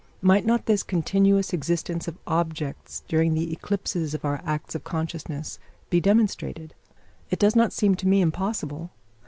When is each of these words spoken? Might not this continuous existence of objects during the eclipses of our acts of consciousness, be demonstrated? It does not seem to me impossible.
Might 0.23 0.47
not 0.47 0.65
this 0.65 0.81
continuous 0.81 1.53
existence 1.53 2.07
of 2.07 2.17
objects 2.25 3.03
during 3.07 3.35
the 3.35 3.53
eclipses 3.53 4.15
of 4.15 4.25
our 4.25 4.41
acts 4.43 4.73
of 4.73 4.83
consciousness, 4.83 5.59
be 5.91 5.99
demonstrated? 6.01 6.73
It 7.29 7.37
does 7.37 7.55
not 7.55 7.71
seem 7.71 7.93
to 7.97 8.07
me 8.07 8.19
impossible. 8.19 8.89